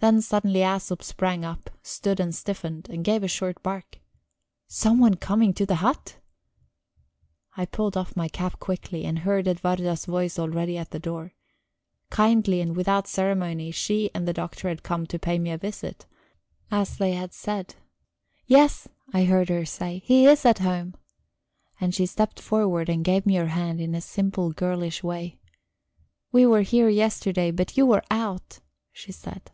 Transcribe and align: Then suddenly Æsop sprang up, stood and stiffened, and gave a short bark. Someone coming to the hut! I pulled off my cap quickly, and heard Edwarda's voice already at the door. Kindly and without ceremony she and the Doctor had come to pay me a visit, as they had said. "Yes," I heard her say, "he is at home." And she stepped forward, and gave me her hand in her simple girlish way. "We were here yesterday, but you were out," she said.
Then 0.00 0.22
suddenly 0.22 0.60
Æsop 0.60 1.02
sprang 1.02 1.44
up, 1.44 1.68
stood 1.82 2.20
and 2.20 2.34
stiffened, 2.34 2.88
and 2.88 3.04
gave 3.04 3.22
a 3.22 3.28
short 3.28 3.62
bark. 3.62 3.98
Someone 4.66 5.16
coming 5.16 5.52
to 5.52 5.66
the 5.66 5.74
hut! 5.84 6.16
I 7.54 7.66
pulled 7.66 7.98
off 7.98 8.16
my 8.16 8.26
cap 8.26 8.58
quickly, 8.58 9.04
and 9.04 9.18
heard 9.18 9.46
Edwarda's 9.46 10.06
voice 10.06 10.38
already 10.38 10.78
at 10.78 10.90
the 10.92 10.98
door. 10.98 11.34
Kindly 12.08 12.62
and 12.62 12.74
without 12.74 13.08
ceremony 13.08 13.72
she 13.72 14.10
and 14.14 14.26
the 14.26 14.32
Doctor 14.32 14.70
had 14.70 14.82
come 14.82 15.06
to 15.06 15.18
pay 15.18 15.38
me 15.38 15.50
a 15.50 15.58
visit, 15.58 16.06
as 16.70 16.96
they 16.96 17.12
had 17.12 17.34
said. 17.34 17.74
"Yes," 18.46 18.88
I 19.12 19.24
heard 19.24 19.50
her 19.50 19.66
say, 19.66 19.98
"he 20.02 20.24
is 20.24 20.46
at 20.46 20.60
home." 20.60 20.94
And 21.78 21.94
she 21.94 22.06
stepped 22.06 22.40
forward, 22.40 22.88
and 22.88 23.04
gave 23.04 23.26
me 23.26 23.34
her 23.34 23.48
hand 23.48 23.82
in 23.82 23.92
her 23.92 24.00
simple 24.00 24.50
girlish 24.52 25.02
way. 25.02 25.38
"We 26.32 26.46
were 26.46 26.62
here 26.62 26.88
yesterday, 26.88 27.50
but 27.50 27.76
you 27.76 27.84
were 27.84 28.02
out," 28.10 28.60
she 28.92 29.12
said. 29.12 29.50